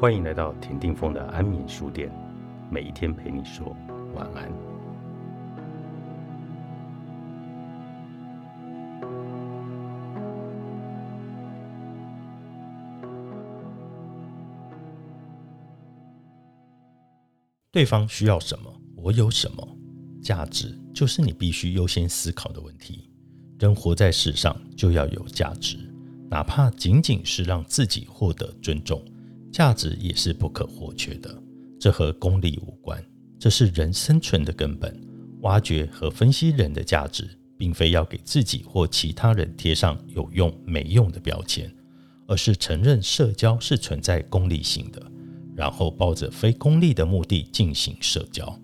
[0.00, 2.10] 欢迎来到田定峰的安眠书店，
[2.70, 3.76] 每一天陪你说
[4.14, 4.50] 晚安。
[17.70, 19.68] 对方需要什么，我有什么，
[20.22, 23.10] 价值就是你必须优先思考的问题。
[23.58, 25.76] 人活在世上就要有价值，
[26.30, 29.04] 哪怕仅仅是让自己获得尊重，
[29.50, 31.42] 价值也是不可或缺的。
[31.78, 33.02] 这和功利无关，
[33.38, 35.00] 这是人生存的根本。
[35.42, 41.74] 挖掘和分析人的价值，并非要给自己或其他人贴上有用没用的标签，
[42.26, 45.02] 而是承认社交是存在功利性的，
[45.56, 48.54] 然后抱着非功利的目的进行社交，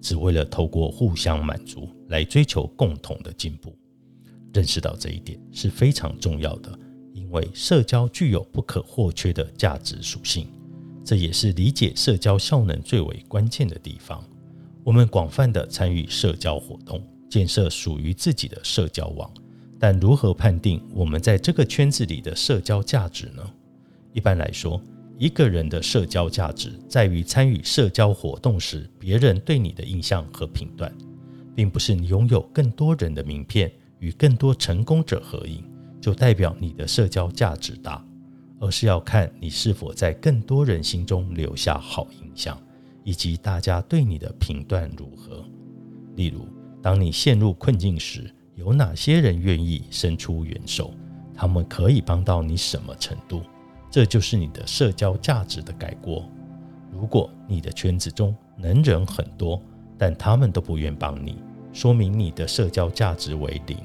[0.00, 3.76] 只为了透过互相满足来追求共同的进步。
[4.54, 6.78] 认识到这一点是非常重要的，
[7.32, 10.46] 为社交具有不可或缺的价值属性，
[11.04, 14.22] 这也是理解社交效能最为关键的地方。
[14.84, 19.28] 我们广泛的参与社交活动，建设属于自己的社交网，
[19.78, 23.42] 但如何判定我们在这个圈子里的社交价值呢？
[24.12, 24.80] 一般来说，
[25.18, 30.92] 一个人的社交价值在于参与社交活动时别人对你的印象和评断，
[31.54, 33.72] 并不是你拥有更多人的名片。
[34.02, 35.62] 与更多成功者合影，
[36.02, 38.04] 就代表你的社交价值大，
[38.58, 42.60] 而是要看你是否在更多人心中留下好印象，
[43.04, 45.44] 以及大家对你的评断如何。
[46.16, 46.44] 例如，
[46.82, 50.92] 当你陷入困境时，有哪些人愿意伸出援手？
[51.32, 53.40] 他们可以帮到你什么程度？
[53.88, 56.28] 这就是你的社交价值的概括。
[56.90, 59.62] 如果你的圈子中能人很多，
[59.96, 61.36] 但他们都不愿帮你。
[61.72, 63.78] 说明你的社交价值为零。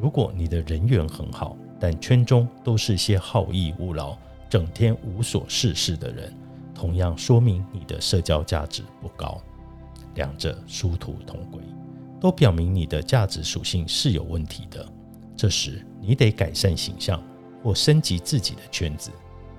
[0.00, 4.16] 如果你的人缘很好，但圈中都是些好逸恶劳、
[4.48, 6.32] 整天无所事事的人，
[6.74, 9.40] 同样说明你的社交价值不高。
[10.14, 11.62] 两者殊途同归，
[12.20, 14.86] 都表明你的价值属性是有问题的。
[15.36, 17.22] 这时你得改善形象
[17.62, 19.10] 或升级自己的圈子。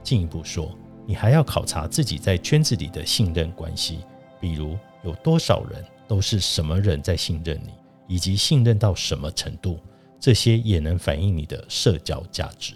[0.03, 0.71] 进一步说，
[1.05, 3.99] 你还要考察自己在圈子里的信任关系，
[4.39, 5.83] 比如有多少人。
[6.05, 7.71] 都是什么人在信任你，
[8.07, 9.79] 以及信任到什么程度，
[10.23, 12.75] 这些也能反映你的社交价值。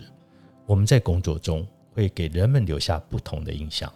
[0.65, 3.89] 我们在工作中会给人们留下不同的印象，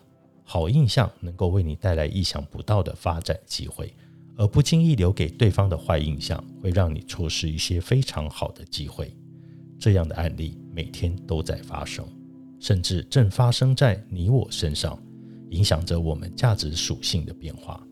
[0.45, 3.93] 好印象能够为你带来意想不到的发展机会，
[4.37, 9.13] 而不经意留给对方的坏印象会让你错失一些非常好的机会。
[9.77, 12.07] 这样的案例每天都在发生，
[12.57, 14.97] 甚至正发生在你我身上，
[15.49, 17.85] 影响着我们价值属性的变化。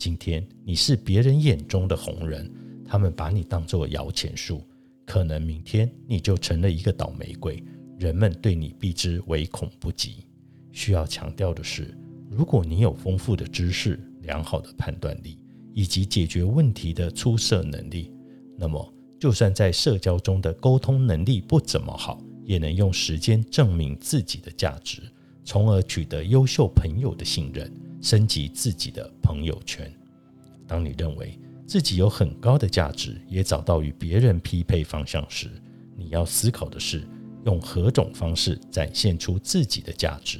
[0.00, 2.52] 今天你是别人眼中的红人，
[2.84, 4.60] 他们把你当作摇钱树，
[5.06, 7.62] 可能明天你就成了一个倒霉鬼，
[7.98, 10.26] 人们对你避之唯恐不及。
[10.72, 11.96] 需要强调的是，
[12.28, 15.38] 如果你有丰富的知识、良好的判断力
[15.72, 18.12] 以及解决问题的出色能力，
[18.58, 25.00] 那么就算在社交中的沟通能力不怎么好，也能用时间证明自己的价值，
[25.44, 27.72] 从而取得优秀朋友的信任。
[28.02, 29.90] 升级自己的朋友圈。
[30.68, 35.50] 当你认为自己有很高的价值，也找到与别人匹配方向时，
[35.96, 37.02] 你要思考的是
[37.44, 40.38] 用何种方式展现出自己的价值。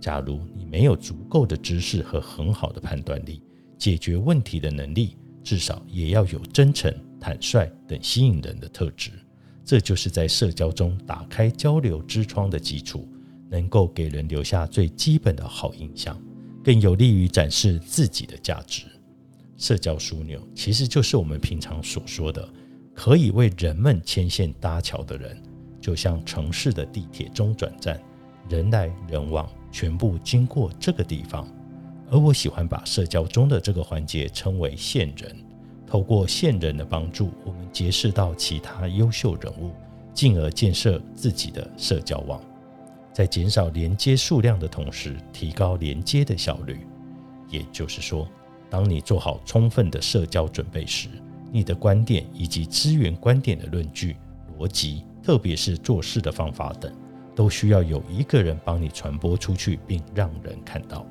[0.00, 3.42] 假如你没有足够的知识和很好的判断力，
[3.76, 9.10] 解决问题的能力，至少也要有真诚、坦率等吸引人的特质。
[9.64, 13.06] 这就是在社交中打开交流之窗的基础，
[13.50, 16.18] 能够给人留下最基本的好印象。
[16.62, 18.84] 更有利于展示自己的价值。
[19.60, 22.48] 社交枢纽其实就是我们平常所说的
[22.94, 25.40] 可以为人们牵线搭桥的人，
[25.80, 28.00] 就像城市的地铁中转站，
[28.48, 31.46] 人来人往，全部经过这个地方。
[32.10, 35.36] 而我喜欢把社交中的这个环节称为线人。
[35.86, 39.72] 透过线人的帮助，我们结识到其他优秀人物，
[40.14, 42.40] 进而建设自己的社交网。
[43.12, 46.78] 在减少连接数量的同时，提高连接的效率。
[47.48, 48.28] 也就是说，
[48.70, 51.08] 当你做好充分的社交准备时，
[51.50, 54.16] 你的观点以及资源观点的论据、
[54.56, 56.90] 逻辑，特别是做事的方法等，
[57.34, 61.04] 都需要有一个人帮你传播出去，并让人看到。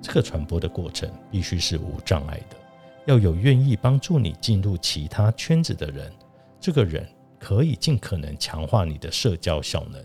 [0.00, 2.56] 这个传播的过程必须是无障碍的，
[3.06, 6.10] 要有愿意帮助你进入其他圈子的人。
[6.58, 7.06] 这个人
[7.38, 10.02] 可以尽可能强化你的社交效能。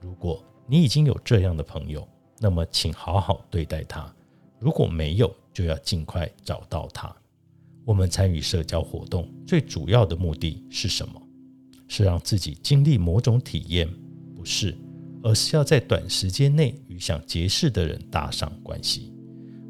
[0.00, 2.06] 如果你已经有这样的朋友，
[2.38, 4.10] 那么请好好对待他；
[4.58, 7.10] 如果没有，就要尽快找到他。
[7.82, 11.22] 我们参与社交活动最主要的目的是什么？
[11.88, 13.88] 是让自己经历某种体验，
[14.34, 14.76] 不是，
[15.22, 19.14] 而是要在短时间内与想结识的人搭上关系。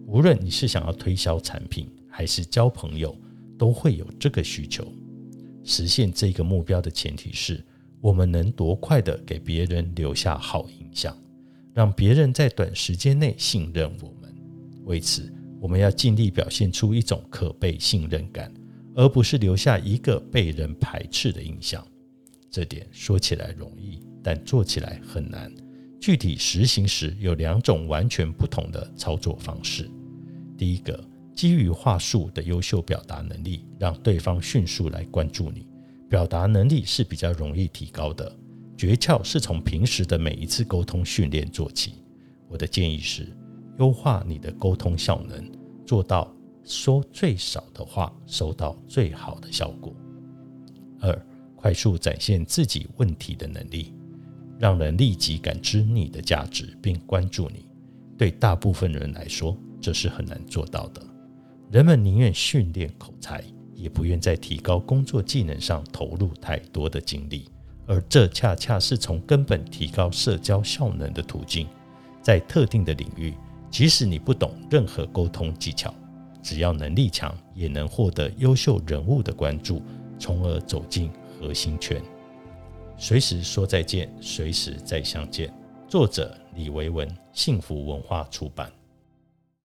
[0.09, 3.17] 无论你是想要推销产品，还是交朋友，
[3.57, 4.85] 都会有这个需求。
[5.63, 7.65] 实现这个目标的前提是，
[8.01, 11.17] 我们能多快的给别人留下好印象，
[11.73, 14.35] 让别人在短时间内信任我们。
[14.85, 15.33] 为此，
[15.67, 18.55] 我们要尽力表现出一种可被信任感，
[18.95, 21.85] 而不是留下一个被人排斥的印象。
[22.49, 25.53] 这点说起来容易，但做起来很难。
[25.99, 29.91] 具体实行时，有两种完全不同的操作方式。
[30.57, 31.05] 第一个。
[31.35, 35.67] 基于话术的优秀表达能力，让对方迅速来关注你。
[36.09, 38.35] 表达能力是比较容易提高的，
[38.75, 41.97] 诀窍是从平时的每一次沟通训练做起。
[42.49, 43.27] 我的建议是，
[43.79, 45.45] 优化你的沟通效能，
[45.87, 46.35] 做到
[46.65, 49.95] 说最少的话，收到最好的效果。
[51.01, 53.95] 二，快速展现自己问题的能力，
[54.59, 57.67] 让人立即感知你的价值并关注你。
[58.19, 61.01] 对大部分人来说，这是很难做到的。
[61.71, 63.45] 人们宁愿训练口才，
[63.75, 67.49] 也不愿在提高工作技能上投入太多的精力，
[67.87, 71.67] 而这恰恰是从根本提高社交效能的途径。
[72.23, 73.35] 在特定的领域，
[73.77, 75.93] 即使你不懂任何沟通技巧，
[76.43, 79.83] 只要能力强，也能获得优秀人物的关注，
[80.19, 82.01] 从而走进核心圈。
[82.97, 85.53] 随时说再见，随时再相见。
[85.87, 88.73] 作者：李维文，幸福文化出版。